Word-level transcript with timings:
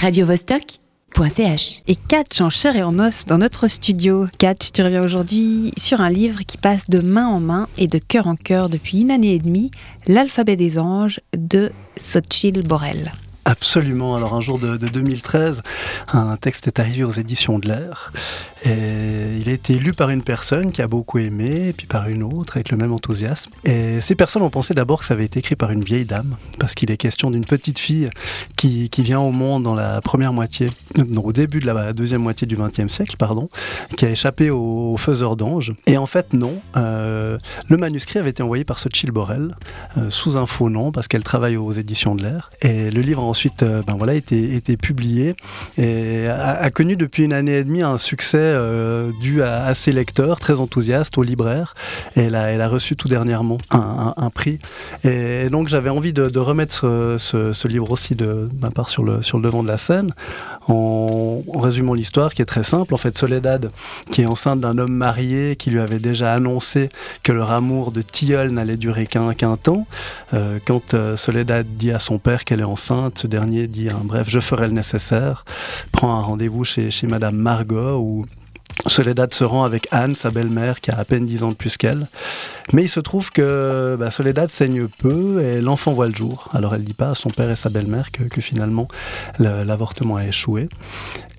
radiovostok.ch. 0.00 1.82
Et 1.86 1.94
Catch 1.94 2.40
en 2.40 2.48
chair 2.48 2.74
et 2.74 2.82
en 2.82 2.98
os 2.98 3.26
dans 3.26 3.36
notre 3.36 3.68
studio. 3.68 4.26
Catch, 4.38 4.72
tu 4.72 4.80
reviens 4.82 5.04
aujourd'hui 5.04 5.72
sur 5.76 6.00
un 6.00 6.08
livre 6.08 6.40
qui 6.46 6.56
passe 6.56 6.88
de 6.88 7.00
main 7.00 7.26
en 7.26 7.38
main 7.38 7.68
et 7.76 7.86
de 7.86 7.98
cœur 7.98 8.26
en 8.26 8.34
cœur 8.34 8.70
depuis 8.70 9.02
une 9.02 9.10
année 9.10 9.34
et 9.34 9.38
demie, 9.38 9.70
L'alphabet 10.06 10.56
des 10.56 10.78
anges 10.78 11.20
de 11.36 11.70
Sochil 11.96 12.62
Borel. 12.62 13.12
Absolument. 13.44 14.16
Alors 14.16 14.34
un 14.34 14.40
jour 14.40 14.58
de, 14.58 14.76
2013, 14.76 15.62
un 16.12 16.36
texte 16.36 16.66
est 16.66 16.78
arrivé 16.78 17.04
aux 17.04 17.12
éditions 17.12 17.58
de 17.58 17.68
l'Air 17.68 18.12
et 18.64 19.38
il 19.40 19.48
a 19.48 19.52
été 19.52 19.74
lu 19.74 19.92
par 19.92 20.10
une 20.10 20.22
personne 20.22 20.70
qui 20.72 20.82
a 20.82 20.88
beaucoup 20.88 21.18
aimé, 21.18 21.72
puis 21.76 21.86
par 21.86 22.08
une 22.08 22.22
autre 22.22 22.56
avec 22.56 22.70
le 22.70 22.76
même 22.76 22.92
enthousiasme. 22.92 23.50
Et 23.64 24.00
ces 24.00 24.14
personnes 24.14 24.42
ont 24.42 24.50
pensé 24.50 24.74
d'abord 24.74 25.00
que 25.00 25.06
ça 25.06 25.14
avait 25.14 25.24
été 25.24 25.38
écrit 25.38 25.56
par 25.56 25.70
une 25.70 25.82
vieille 25.82 26.04
dame, 26.04 26.36
parce 26.58 26.74
qu'il 26.74 26.90
est 26.90 26.96
question 26.96 27.30
d'une 27.30 27.46
petite 27.46 27.78
fille 27.78 28.10
qui, 28.56 28.90
qui, 28.90 29.02
vient 29.02 29.20
au 29.20 29.30
monde 29.30 29.62
dans 29.62 29.74
la 29.74 30.02
première 30.02 30.32
moitié, 30.32 30.70
non, 31.08 31.24
au 31.24 31.32
début 31.32 31.60
de 31.60 31.66
la 31.66 31.92
deuxième 31.94 32.22
moitié 32.22 32.46
du 32.46 32.56
XXe 32.56 32.92
siècle, 32.92 33.16
pardon, 33.16 33.48
qui 33.96 34.04
a 34.04 34.10
échappé 34.10 34.50
aux, 34.50 34.96
faiseurs 34.98 35.36
d'anges. 35.36 35.72
Et 35.86 35.96
en 35.96 36.06
fait, 36.06 36.34
non. 36.34 36.60
Euh, 36.76 37.38
le 37.68 37.76
manuscrit 37.78 38.18
avait 38.18 38.30
été 38.30 38.42
envoyé 38.42 38.64
par 38.64 38.78
Sochil 38.78 39.10
Borel, 39.10 39.56
euh, 39.96 40.10
sous 40.10 40.36
un 40.36 40.46
faux 40.46 40.68
nom, 40.68 40.92
parce 40.92 41.08
qu'elle 41.08 41.22
travaille 41.22 41.56
aux 41.56 41.72
éditions 41.72 42.14
de 42.14 42.24
l'Air. 42.24 42.50
Et 42.60 42.90
le 42.90 43.00
livre 43.00 43.22
ensuite 43.30 43.62
euh, 43.62 43.82
ben 43.86 43.94
voilà, 43.96 44.14
été, 44.14 44.54
été 44.54 44.76
publié 44.76 45.34
et 45.78 46.26
a, 46.28 46.68
connu 46.70 46.96
depuis 46.96 47.24
une 47.24 47.32
année 47.32 47.58
et 47.58 47.64
demie 47.64 47.82
un 47.82 47.98
succès 47.98 48.38
euh, 48.40 49.10
dû 49.20 49.42
à, 49.42 49.72
ses 49.74 49.92
lecteurs, 49.92 50.40
très 50.40 50.60
enthousiastes, 50.60 51.16
aux 51.16 51.22
libraires. 51.22 51.74
Et 52.16 52.22
elle 52.22 52.34
a, 52.34 52.68
reçu 52.68 52.96
tout 52.96 53.08
dernièrement 53.08 53.58
un, 53.70 54.30
prix. 54.30 54.58
Et, 55.04 55.48
donc 55.48 55.68
j'avais 55.68 55.90
envie 55.90 56.12
de, 56.12 56.38
remettre 56.38 57.16
ce, 57.18 57.68
livre 57.68 57.90
aussi 57.90 58.14
de 58.14 58.48
ma 58.60 58.70
part 58.70 58.88
sur 58.88 59.04
le 59.04 59.20
devant 59.40 59.62
de 59.62 59.68
la 59.68 59.78
scène 59.78 60.12
en, 60.68 61.42
résumant 61.54 61.94
l'histoire 61.94 62.34
qui 62.34 62.42
est 62.42 62.46
très 62.46 62.62
simple. 62.62 62.94
En 62.94 62.96
fait, 62.96 63.16
Soledad, 63.16 63.70
qui 64.10 64.22
est 64.22 64.26
enceinte 64.26 64.60
d'un 64.60 64.78
homme 64.78 64.92
marié 64.92 65.56
qui 65.56 65.70
lui 65.70 65.80
avait 65.80 65.98
déjà 65.98 66.32
annoncé 66.32 66.88
que 67.22 67.32
leur 67.32 67.50
amour 67.50 67.92
de 67.92 68.02
tilleul 68.02 68.50
n'allait 68.50 68.76
durer 68.76 69.06
qu'un 69.06 69.32
qu'un 69.34 69.56
temps, 69.56 69.86
euh, 70.34 70.58
quand 70.66 70.96
Soledad 71.16 71.66
dit 71.76 71.92
à 71.92 71.98
son 71.98 72.18
père 72.18 72.44
qu'elle 72.44 72.60
est 72.60 72.64
enceinte, 72.64 73.18
ce 73.18 73.26
dernier 73.26 73.66
dit, 73.66 73.90
hein, 73.90 74.00
bref, 74.04 74.28
je 74.28 74.40
ferai 74.40 74.66
le 74.66 74.74
nécessaire, 74.74 75.44
prend 75.92 76.16
un 76.16 76.20
rendez-vous 76.20 76.64
chez, 76.64 76.90
Madame 77.06 77.36
Margot, 77.36 78.24
Soledad 78.86 79.32
se 79.34 79.44
rend 79.44 79.64
avec 79.64 79.88
Anne, 79.90 80.14
sa 80.14 80.30
belle-mère, 80.30 80.80
qui 80.80 80.90
a 80.90 80.98
à 80.98 81.04
peine 81.04 81.26
10 81.26 81.42
ans 81.42 81.50
de 81.50 81.54
plus 81.54 81.76
qu'elle. 81.76 82.08
Mais 82.72 82.84
il 82.84 82.88
se 82.88 83.00
trouve 83.00 83.30
que 83.30 83.96
bah, 83.98 84.10
Soledad 84.10 84.48
saigne 84.48 84.88
peu 84.88 85.42
et 85.42 85.60
l'enfant 85.60 85.92
voit 85.92 86.06
le 86.06 86.14
jour. 86.14 86.48
Alors 86.52 86.74
elle 86.74 86.84
dit 86.84 86.94
pas 86.94 87.10
à 87.10 87.14
son 87.14 87.30
père 87.30 87.50
et 87.50 87.56
sa 87.56 87.68
belle-mère 87.68 88.10
que, 88.10 88.40
finalement 88.40 88.88
l'avortement 89.38 90.16
a 90.16 90.24
échoué. 90.24 90.68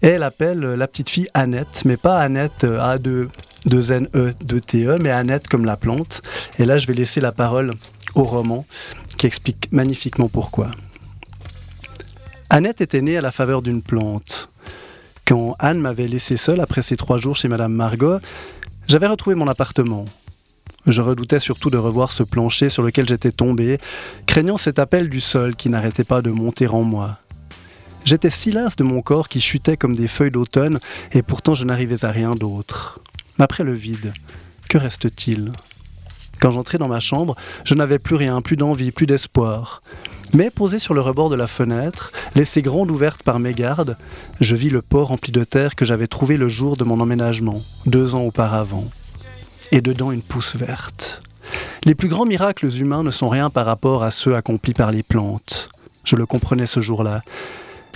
Et 0.01 0.07
elle 0.07 0.23
appelle 0.23 0.59
la 0.59 0.87
petite 0.87 1.09
fille 1.09 1.29
Annette, 1.33 1.83
mais 1.85 1.97
pas 1.97 2.19
Annette 2.19 2.63
euh, 2.63 2.79
A 2.79 2.97
de, 2.97 3.29
de 3.65 3.91
N 3.91 4.07
E 4.15 4.33
de 4.43 4.59
T 4.59 4.85
E, 4.85 4.97
mais 4.99 5.09
Annette 5.09 5.47
comme 5.47 5.65
la 5.65 5.77
plante. 5.77 6.21
Et 6.59 6.65
là, 6.65 6.77
je 6.77 6.87
vais 6.87 6.93
laisser 6.93 7.21
la 7.21 7.31
parole 7.31 7.73
au 8.15 8.23
roman 8.23 8.65
qui 9.17 9.27
explique 9.27 9.67
magnifiquement 9.71 10.29
pourquoi. 10.29 10.71
Annette 12.49 12.81
était 12.81 13.01
née 13.01 13.17
à 13.17 13.21
la 13.21 13.31
faveur 13.31 13.61
d'une 13.61 13.81
plante. 13.81 14.50
Quand 15.25 15.55
Anne 15.59 15.79
m'avait 15.79 16.07
laissé 16.07 16.37
seule 16.37 16.59
après 16.59 16.81
ces 16.81 16.97
trois 16.97 17.17
jours 17.17 17.35
chez 17.35 17.47
Madame 17.47 17.73
Margot, 17.73 18.19
j'avais 18.87 19.07
retrouvé 19.07 19.35
mon 19.35 19.47
appartement. 19.47 20.05
Je 20.87 21.01
redoutais 21.01 21.39
surtout 21.39 21.69
de 21.69 21.77
revoir 21.77 22.11
ce 22.11 22.23
plancher 22.23 22.69
sur 22.69 22.83
lequel 22.83 23.07
j'étais 23.07 23.31
tombé, 23.31 23.77
craignant 24.25 24.57
cet 24.57 24.79
appel 24.79 25.09
du 25.09 25.21
sol 25.21 25.55
qui 25.55 25.69
n'arrêtait 25.69 26.03
pas 26.03 26.21
de 26.21 26.31
monter 26.31 26.67
en 26.67 26.81
moi. 26.81 27.19
J'étais 28.03 28.31
si 28.31 28.51
las 28.51 28.75
de 28.75 28.83
mon 28.83 29.01
corps 29.01 29.29
qui 29.29 29.39
chutait 29.41 29.77
comme 29.77 29.95
des 29.95 30.07
feuilles 30.07 30.31
d'automne, 30.31 30.79
et 31.11 31.21
pourtant 31.21 31.53
je 31.53 31.65
n'arrivais 31.65 32.03
à 32.03 32.11
rien 32.11 32.35
d'autre. 32.35 32.99
Après 33.37 33.63
le 33.63 33.73
vide, 33.73 34.13
que 34.69 34.77
reste-t-il? 34.77 35.51
Quand 36.39 36.51
j'entrais 36.51 36.79
dans 36.79 36.87
ma 36.87 36.99
chambre, 36.99 37.35
je 37.63 37.75
n'avais 37.75 37.99
plus 37.99 38.15
rien, 38.15 38.41
plus 38.41 38.57
d'envie, 38.57 38.91
plus 38.91 39.05
d'espoir. 39.05 39.83
Mais 40.33 40.49
posé 40.49 40.79
sur 40.79 40.95
le 40.95 41.01
rebord 41.01 41.29
de 41.29 41.35
la 41.35 41.45
fenêtre, 41.45 42.11
laissée 42.35 42.61
grande 42.61 42.91
ouverte 42.91 43.23
par 43.23 43.39
mes 43.39 43.53
gardes, 43.53 43.97
je 44.39 44.55
vis 44.55 44.69
le 44.69 44.81
pot 44.81 45.05
rempli 45.05 45.31
de 45.31 45.43
terre 45.43 45.75
que 45.75 45.85
j'avais 45.85 46.07
trouvé 46.07 46.37
le 46.37 46.49
jour 46.49 46.77
de 46.77 46.83
mon 46.83 46.99
emménagement, 46.99 47.61
deux 47.85 48.15
ans 48.15 48.23
auparavant. 48.23 48.85
Et 49.71 49.81
dedans 49.81 50.11
une 50.11 50.21
pousse 50.21 50.55
verte. 50.55 51.21
Les 51.83 51.95
plus 51.95 52.09
grands 52.09 52.25
miracles 52.25 52.69
humains 52.75 53.03
ne 53.03 53.11
sont 53.11 53.29
rien 53.29 53.49
par 53.49 53.65
rapport 53.65 54.03
à 54.03 54.11
ceux 54.11 54.35
accomplis 54.35 54.73
par 54.73 54.91
les 54.91 55.03
plantes. 55.03 55.69
Je 56.03 56.15
le 56.15 56.25
comprenais 56.25 56.67
ce 56.67 56.79
jour-là. 56.79 57.21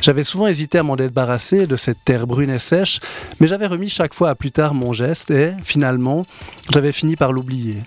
J'avais 0.02 0.24
souvent 0.24 0.48
hésité 0.48 0.78
à 0.78 0.84
m'en 0.84 0.96
débarrasser 0.96 1.68
de 1.68 1.76
cette 1.76 2.04
terre 2.04 2.28
brune 2.28 2.50
et 2.50 2.60
sèche, 2.60 3.00
mais 3.40 3.48
j'avais 3.48 3.68
remis 3.68 3.90
chaque 3.90 4.14
fois 4.14 4.30
à 4.30 4.36
plus 4.36 4.52
tard 4.52 4.74
mon 4.74 4.94
geste 4.94 5.32
et, 5.32 5.54
finalement, 5.64 6.26
j'avais 6.72 6.92
fini 6.92 7.16
par 7.16 7.32
l'oublier. 7.32 7.82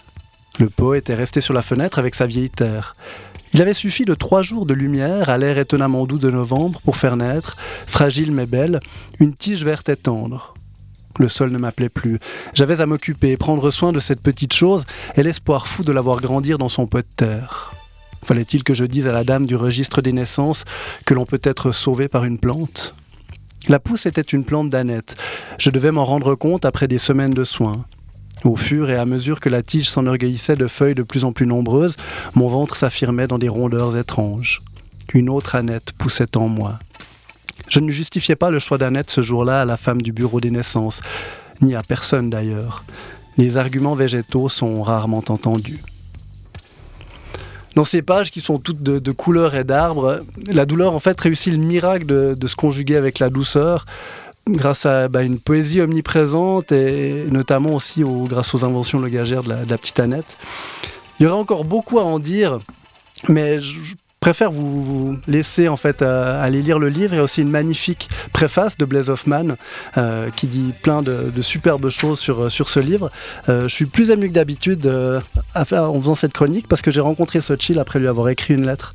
Le 0.58 0.68
pot 0.70 0.94
était 0.94 1.14
resté 1.14 1.40
sur 1.40 1.54
la 1.54 1.62
fenêtre 1.62 1.98
avec 1.98 2.14
sa 2.14 2.26
vieille 2.26 2.50
terre. 2.50 2.96
Il 3.54 3.62
avait 3.62 3.74
suffi 3.74 4.04
de 4.04 4.14
trois 4.14 4.42
jours 4.42 4.66
de 4.66 4.74
lumière 4.74 5.28
à 5.28 5.38
l'air 5.38 5.58
étonnamment 5.58 6.06
doux 6.06 6.18
de 6.18 6.30
novembre 6.30 6.80
pour 6.82 6.96
faire 6.96 7.16
naître, 7.16 7.56
fragile 7.86 8.32
mais 8.32 8.46
belle, 8.46 8.80
une 9.20 9.34
tige 9.34 9.64
verte 9.64 9.88
et 9.88 9.96
tendre. 9.96 10.54
Le 11.18 11.28
sol 11.28 11.50
ne 11.50 11.58
m'appelait 11.58 11.88
plus. 11.88 12.18
J'avais 12.54 12.80
à 12.80 12.86
m'occuper, 12.86 13.36
prendre 13.36 13.70
soin 13.70 13.92
de 13.92 13.98
cette 13.98 14.20
petite 14.20 14.52
chose 14.52 14.84
et 15.16 15.22
l'espoir 15.22 15.66
fou 15.66 15.82
de 15.82 15.92
la 15.92 16.00
voir 16.00 16.20
grandir 16.20 16.58
dans 16.58 16.68
son 16.68 16.86
pot 16.86 16.98
de 16.98 17.06
terre. 17.16 17.72
Fallait-il 18.24 18.62
que 18.62 18.74
je 18.74 18.84
dise 18.84 19.06
à 19.06 19.12
la 19.12 19.24
dame 19.24 19.46
du 19.46 19.56
registre 19.56 20.02
des 20.02 20.12
naissances 20.12 20.64
que 21.06 21.14
l'on 21.14 21.24
peut 21.24 21.40
être 21.42 21.72
sauvé 21.72 22.08
par 22.08 22.24
une 22.24 22.38
plante? 22.38 22.94
La 23.68 23.80
pousse 23.80 24.06
était 24.06 24.20
une 24.20 24.44
plante 24.44 24.70
d'Annette. 24.70 25.16
Je 25.58 25.70
devais 25.70 25.90
m'en 25.90 26.04
rendre 26.04 26.34
compte 26.34 26.64
après 26.64 26.88
des 26.88 26.98
semaines 26.98 27.34
de 27.34 27.44
soins. 27.44 27.84
Au 28.44 28.56
fur 28.56 28.90
et 28.90 28.96
à 28.96 29.04
mesure 29.04 29.40
que 29.40 29.48
la 29.48 29.62
tige 29.62 29.90
s'enorgueillissait 29.90 30.56
de 30.56 30.66
feuilles 30.66 30.94
de 30.94 31.02
plus 31.02 31.24
en 31.24 31.32
plus 31.32 31.46
nombreuses, 31.46 31.96
mon 32.34 32.48
ventre 32.48 32.76
s'affirmait 32.76 33.26
dans 33.26 33.38
des 33.38 33.48
rondeurs 33.48 33.96
étranges. 33.96 34.62
Une 35.12 35.28
autre 35.28 35.54
Annette 35.54 35.92
poussait 35.92 36.36
en 36.36 36.48
moi. 36.48 36.78
Je 37.68 37.80
ne 37.80 37.90
justifiais 37.90 38.36
pas 38.36 38.50
le 38.50 38.58
choix 38.58 38.78
d'Annette 38.78 39.10
ce 39.10 39.20
jour-là 39.20 39.62
à 39.62 39.64
la 39.64 39.76
femme 39.76 40.00
du 40.00 40.12
bureau 40.12 40.40
des 40.40 40.50
naissances, 40.50 41.00
ni 41.60 41.74
à 41.74 41.82
personne 41.82 42.30
d'ailleurs. 42.30 42.84
Les 43.36 43.56
arguments 43.56 43.94
végétaux 43.94 44.48
sont 44.48 44.82
rarement 44.82 45.22
entendus. 45.28 45.82
Dans 47.74 47.84
ces 47.84 48.02
pages 48.02 48.30
qui 48.30 48.40
sont 48.40 48.58
toutes 48.58 48.82
de, 48.82 49.12
couleurs 49.12 49.54
et 49.54 49.64
d'arbres, 49.64 50.22
la 50.50 50.66
douleur 50.66 50.94
en 50.94 50.98
fait 50.98 51.20
réussit 51.20 51.52
le 51.52 51.58
miracle 51.58 52.06
de 52.06 52.46
se 52.46 52.56
conjuguer 52.56 52.96
avec 52.96 53.18
la 53.18 53.30
douceur, 53.30 53.84
grâce 54.48 54.86
à 54.86 55.08
bah, 55.08 55.22
une 55.22 55.38
poésie 55.38 55.80
omniprésente 55.80 56.72
et 56.72 57.24
notamment 57.30 57.74
aussi 57.74 58.02
grâce 58.04 58.54
aux 58.54 58.64
inventions 58.64 58.98
logagères 58.98 59.42
de 59.42 59.50
la, 59.50 59.64
de 59.64 59.70
la 59.70 59.78
petite 59.78 60.00
Annette. 60.00 60.36
Il 61.18 61.24
y 61.24 61.26
aurait 61.26 61.38
encore 61.38 61.64
beaucoup 61.64 61.98
à 61.98 62.04
en 62.04 62.18
dire, 62.18 62.60
mais 63.28 63.60
je, 63.60 63.74
préfère 64.28 64.52
vous 64.52 65.16
laisser 65.26 65.68
en 65.68 65.78
fait 65.78 66.02
euh, 66.02 66.44
aller 66.44 66.60
lire 66.60 66.78
le 66.78 66.90
livre. 66.90 67.14
Il 67.14 67.16
y 67.16 67.20
a 67.20 67.22
aussi 67.22 67.40
une 67.40 67.48
magnifique 67.48 68.10
préface 68.34 68.76
de 68.76 68.84
Blaise 68.84 69.08
Hoffman 69.08 69.56
euh, 69.96 70.28
qui 70.28 70.46
dit 70.46 70.74
plein 70.82 71.00
de, 71.00 71.32
superbes 71.40 71.88
choses 71.88 72.18
sur, 72.18 72.44
euh, 72.44 72.48
sur 72.50 72.68
ce 72.68 72.78
livre. 72.78 73.10
je 73.46 73.68
suis 73.68 73.86
plus 73.86 74.10
ému 74.10 74.28
que 74.28 74.34
d'habitude 74.34 74.86
en 75.54 75.64
faisant 75.64 76.14
cette 76.14 76.34
chronique 76.34 76.68
parce 76.68 76.82
que 76.82 76.90
j'ai 76.90 77.00
rencontré 77.00 77.40
Sochil 77.40 77.78
après 77.78 78.00
lui 78.00 78.06
avoir 78.06 78.28
écrit 78.28 78.52
une 78.52 78.66
lettre 78.66 78.92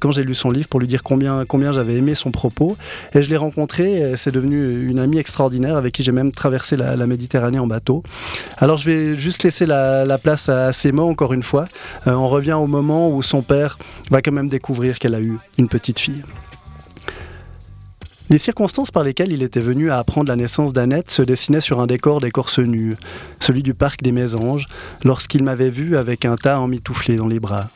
quand 0.00 0.12
j'ai 0.12 0.22
lu 0.22 0.34
son 0.34 0.50
livre 0.50 0.68
pour 0.68 0.78
lui 0.78 0.86
dire 0.86 1.02
combien, 1.02 1.44
combien 1.44 1.72
j'avais 1.72 1.94
aimé 1.94 2.14
son 2.14 2.30
propos. 2.30 2.76
Et 3.14 3.22
je 3.22 3.30
l'ai 3.30 3.36
rencontré 3.36 4.12
c'est 4.14 4.30
devenu 4.30 4.88
une 4.88 5.00
amie 5.00 5.18
extraordinaire 5.18 5.76
avec 5.76 5.92
qui 5.92 6.04
j'ai 6.04 6.12
même 6.12 6.30
traversé 6.30 6.76
la, 6.76 7.06
Méditerranée 7.08 7.58
en 7.58 7.66
bateau. 7.66 8.04
Alors 8.58 8.76
je 8.76 8.90
vais 8.90 9.18
juste 9.18 9.42
laisser 9.42 9.66
la, 9.66 10.04
la 10.04 10.18
place 10.18 10.48
à, 10.48 10.72
ces 10.72 10.92
mots 10.92 11.08
encore 11.08 11.32
une 11.32 11.42
fois. 11.42 11.66
on 12.06 12.28
revient 12.28 12.52
au 12.52 12.68
moment 12.68 13.08
où 13.08 13.22
son 13.22 13.42
père 13.42 13.78
va 14.10 14.22
quand 14.22 14.32
même 14.32 14.46
découvrir 14.46 14.67
qu'elle 14.98 15.14
a 15.14 15.20
eu 15.20 15.38
une 15.58 15.68
petite 15.68 15.98
fille. 15.98 16.22
Les 18.30 18.38
circonstances 18.38 18.90
par 18.90 19.04
lesquelles 19.04 19.32
il 19.32 19.42
était 19.42 19.60
venu 19.60 19.90
à 19.90 19.98
apprendre 19.98 20.28
la 20.28 20.36
naissance 20.36 20.74
d'Annette 20.74 21.10
se 21.10 21.22
dessinaient 21.22 21.62
sur 21.62 21.80
un 21.80 21.86
décor 21.86 22.20
d'écorce 22.20 22.58
nue, 22.58 22.96
celui 23.40 23.62
du 23.62 23.72
parc 23.72 24.02
des 24.02 24.12
Mésanges, 24.12 24.66
lorsqu'il 25.02 25.42
m'avait 25.42 25.70
vu 25.70 25.96
avec 25.96 26.26
un 26.26 26.36
tas 26.36 26.60
emmitouflé 26.60 27.16
dans 27.16 27.26
les 27.26 27.40
bras. 27.40 27.70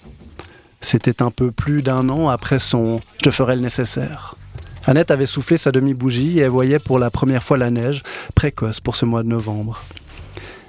C'était 0.82 1.22
un 1.22 1.30
peu 1.30 1.52
plus 1.52 1.80
d'un 1.80 2.08
an 2.10 2.28
après 2.28 2.58
son 2.58 3.00
Je 3.24 3.30
ferai 3.30 3.56
le 3.56 3.62
nécessaire. 3.62 4.34
Annette 4.84 5.10
avait 5.10 5.26
soufflé 5.26 5.56
sa 5.56 5.72
demi-bougie 5.72 6.40
et 6.40 6.48
voyait 6.48 6.80
pour 6.80 6.98
la 6.98 7.10
première 7.10 7.42
fois 7.42 7.56
la 7.56 7.70
neige, 7.70 8.02
précoce 8.34 8.80
pour 8.80 8.96
ce 8.96 9.06
mois 9.06 9.22
de 9.22 9.28
novembre. 9.28 9.82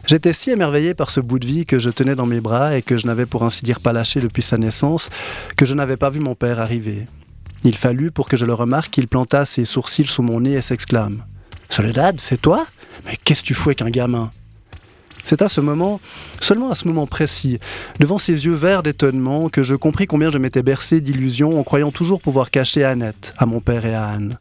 J'étais 0.06 0.34
si 0.34 0.52
émerveillé 0.52 0.94
par 0.94 1.10
ce 1.10 1.22
bout 1.22 1.40
de 1.40 1.46
vie 1.46 1.66
que 1.66 1.80
je 1.80 1.90
tenais 1.90 2.16
dans 2.16 2.26
mes 2.26 2.42
bras 2.42 2.76
et 2.76 2.82
que 2.82 2.98
je 2.98 3.08
n'avais 3.08 3.26
pour 3.26 3.44
ainsi 3.44 3.64
dire 3.64 3.80
pas 3.80 3.94
lâché 3.94 4.20
depuis 4.20 4.42
sa 4.42 4.58
naissance, 4.58 5.10
que 5.56 5.66
je 5.66 5.74
n'avais 5.74 5.96
pas 5.96 6.10
vu 6.10 6.20
mon 6.20 6.36
père 6.36 6.60
arriver. 6.60 7.06
Il 7.64 7.76
fallut, 7.76 8.12
pour 8.12 8.28
que 8.28 8.36
je 8.36 8.46
le 8.46 8.54
remarque, 8.54 8.92
qu'il 8.92 9.08
planta 9.08 9.46
ses 9.46 9.64
sourcils 9.64 10.08
sous 10.08 10.22
mon 10.22 10.42
nez 10.42 10.54
et 10.54 10.62
s'exclame 10.62 11.24
Soledad, 11.70 12.20
c'est 12.20 12.42
toi? 12.42 12.66
Mais 13.06 13.18
qu'est-ce 13.24 13.42
que 13.42 13.48
tu 13.48 13.54
fous 13.54 13.70
avec 13.70 13.82
un 13.82 13.90
gamin? 13.90 14.30
C'est 15.24 15.42
à 15.42 15.48
ce 15.48 15.62
moment, 15.62 16.02
seulement 16.42 16.70
à 16.70 16.76
ce 16.76 16.86
moment 16.86 17.08
précis, 17.08 17.60
devant 18.00 18.18
ses 18.18 18.46
yeux 18.46 18.54
verts 18.54 18.84
d'étonnement, 18.84 19.48
que 19.48 19.64
je 19.64 19.74
compris 19.74 20.06
combien 20.06 20.30
je 20.30 20.38
m'étais 20.38 20.64
bercé 20.64 21.00
d'illusions 21.00 21.58
en 21.58 21.64
croyant 21.64 21.92
toujours 21.92 22.20
pouvoir 22.20 22.52
cacher 22.52 22.84
Annette 22.84 23.34
à 23.38 23.46
mon 23.46 23.62
père 23.62 23.86
et 23.86 23.96
à 23.96 24.06
Anne. 24.06 24.38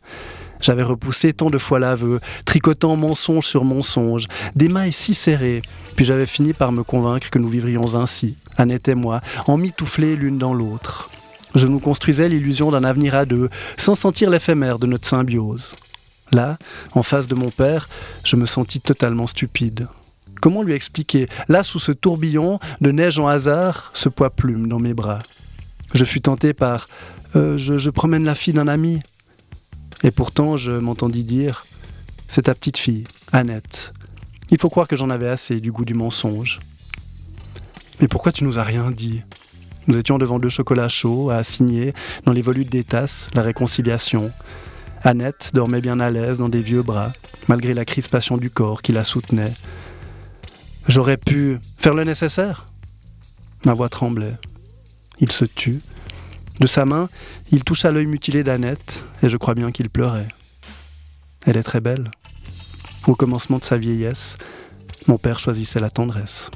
J'avais 0.63 0.85
repoussé 0.85 1.33
tant 1.33 1.51
de 1.51 1.59
fois 1.59 1.81
l'aveu, 1.81 2.21
tricotant 2.45 2.97
mensonge 2.97 3.47
sur 3.47 3.65
mensonge, 3.65 4.29
des 4.55 4.69
mailles 4.69 4.93
si 4.93 5.13
serrées, 5.13 5.61
puis 5.97 6.05
j'avais 6.05 6.25
fini 6.25 6.53
par 6.53 6.73
me 6.73 6.85
convaincre 6.85 7.31
que 7.31 7.39
nous 7.39 7.49
vivrions 7.49 7.97
ainsi, 7.97 8.37
Annette 8.57 8.89
et 8.89 8.95
moi, 8.95 9.21
en 9.47 9.59
mitouflés 9.59 10.17
l'une 10.17 10.39
dans 10.39 10.55
l'autre. 10.55 11.11
Je 11.55 11.67
nous 11.67 11.81
construisais 11.81 12.29
l'illusion 12.29 12.71
d'un 12.71 12.85
avenir 12.85 13.15
à 13.15 13.25
deux, 13.27 13.51
sans 13.77 13.95
sentir 13.95 14.31
l'éphémère 14.31 14.79
de 14.79 14.87
notre 14.87 15.07
symbiose. 15.07 15.77
Là, 16.31 16.57
en 16.93 17.03
face 17.03 17.29
de 17.29 17.35
mon 17.35 17.51
père, 17.51 17.89
je 18.25 18.37
me 18.37 18.47
sentis 18.47 18.81
totalement 18.81 19.27
stupide. 19.27 19.89
Comment 20.41 20.63
lui 20.63 20.73
expliquer, 20.73 21.29
là 21.49 21.63
sous 21.63 21.79
ce 21.79 21.93
tourbillon 21.93 22.59
de 22.81 22.91
neige 22.91 23.19
en 23.19 23.27
hasard, 23.27 23.91
ce 23.95 24.09
poids 24.09 24.31
plume 24.31 24.67
dans 24.67 24.79
mes 24.79 24.95
bras 24.95 25.21
Je 25.93 26.05
fus 26.05 26.21
tenté 26.21 26.55
par 26.55 26.89
euh, 27.37 27.57
je, 27.57 27.91
promène 27.91 28.25
la 28.25 28.35
fille 28.35 28.53
d'un 28.53 28.69
ami. 28.69 29.01
Et 30.05 30.11
pourtant, 30.11 30.57
je 30.57 30.73
m'entendis 30.73 31.25
dire 31.25 31.67
C'est 32.29 32.43
ta 32.43 32.55
petite 32.55 32.79
fille, 32.79 33.05
Annette. 33.33 33.93
Il 34.51 34.59
faut 34.59 34.69
croire 34.69 34.89
que 34.89 34.97
j'en 34.97 35.11
avais 35.11 35.29
assez 35.29 35.61
du 35.61 35.73
goût 35.73 35.85
du 35.85 35.95
mensonge. 35.95 36.61
Mais 38.01 38.09
pourquoi 38.09 38.33
tu 38.33 38.45
nous 38.45 38.59
as 38.59 38.65
rien 38.65 38.91
dit? 38.91 39.23
Nous 39.87 39.97
étions 39.97 40.19
devant 40.19 40.39
deux 40.39 40.49
chocolats 40.49 40.89
chauds 40.89 41.31
à 41.31 41.43
signer 41.43 41.93
dans 42.25 42.33
les 42.33 42.43
volutes 42.43 42.71
des 42.71 42.85
tasses 42.85 43.31
la 43.35 43.43
réconciliation. 43.43 44.33
Annette 45.03 45.51
dormait 45.55 45.81
bien 45.81 45.99
à 46.01 46.11
l'aise 46.11 46.39
dans 46.39 46.49
des 46.49 46.63
vieux 46.63 46.83
bras, 46.83 47.13
malgré 47.49 47.75
la 47.75 47.85
crispation 47.85 48.37
du 48.37 48.51
corps 48.51 48.83
qui 48.83 48.93
la 48.93 49.05
soutenait. 49.05 49.53
J'aurais 50.89 51.17
pu 51.17 51.59
faire 51.79 51.95
le 51.95 52.05
nécessaire. 52.05 52.69
Ma 53.65 53.75
voix 53.75 53.89
tremblait. 53.89 54.37
Il 55.19 55.31
se 55.31 55.45
tut. 55.45 55.81
De 56.63 56.69
sa 56.69 56.85
main, 56.85 57.09
il 57.51 57.65
toucha 57.65 57.91
l'œil 57.91 58.07
mutilé 58.07 58.45
d'Annette, 58.45 59.05
et 59.21 59.29
je 59.29 59.37
crois 59.37 59.55
bien 59.55 59.73
qu'il 59.73 59.91
pleurait. 59.91 60.29
Elle 61.45 61.57
est 61.57 61.65
très 61.65 61.81
belle. 61.81 62.09
Au 63.09 63.17
commencement 63.17 63.59
de 63.59 63.65
sa 63.65 63.77
vieillesse, 63.77 64.39
mon 65.09 65.19
père 65.19 65.41
choisissait 65.41 65.81
la 65.81 65.91
tendresse. 65.91 66.53